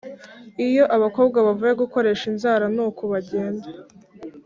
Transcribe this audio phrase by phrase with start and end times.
[0.67, 3.67] Iyo abakobwa bavuye gukoresha inzara nuku bagenda